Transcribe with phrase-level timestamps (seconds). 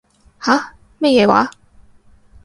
[0.39, 0.73] 吓？
[0.97, 1.51] 咩嘢話？